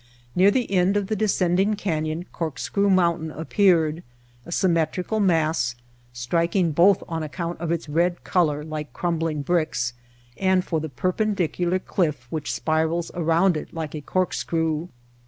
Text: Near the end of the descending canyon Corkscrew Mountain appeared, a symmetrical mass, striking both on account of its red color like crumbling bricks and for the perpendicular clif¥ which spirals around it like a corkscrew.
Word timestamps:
Near 0.35 0.49
the 0.49 0.71
end 0.71 0.97
of 0.97 1.05
the 1.09 1.15
descending 1.15 1.75
canyon 1.75 2.25
Corkscrew 2.33 2.89
Mountain 2.89 3.29
appeared, 3.29 4.01
a 4.47 4.51
symmetrical 4.51 5.19
mass, 5.19 5.75
striking 6.11 6.71
both 6.71 7.03
on 7.07 7.21
account 7.21 7.59
of 7.59 7.71
its 7.71 7.87
red 7.87 8.23
color 8.23 8.63
like 8.63 8.93
crumbling 8.93 9.43
bricks 9.43 9.93
and 10.37 10.65
for 10.65 10.79
the 10.79 10.89
perpendicular 10.89 11.77
clif¥ 11.77 12.23
which 12.31 12.51
spirals 12.51 13.11
around 13.13 13.55
it 13.55 13.75
like 13.75 13.93
a 13.93 14.01
corkscrew. 14.01 14.87